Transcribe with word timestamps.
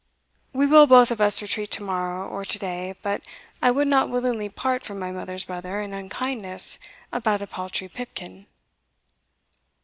"We 0.51 0.65
will 0.65 0.87
both 0.87 1.11
of 1.11 1.21
us 1.21 1.43
retreat 1.43 1.69
to 1.73 1.83
morrow, 1.83 2.27
or 2.27 2.43
to 2.43 2.57
day, 2.57 2.95
but 3.03 3.21
I 3.61 3.69
would 3.69 3.87
not 3.87 4.09
willingly 4.09 4.49
part 4.49 4.81
from 4.81 4.97
my 4.97 5.11
mother's 5.11 5.43
brother 5.43 5.79
in 5.79 5.93
unkindness 5.93 6.79
about 7.13 7.43
a 7.43 7.45
paltry 7.45 7.87
pipkin." 7.87 8.47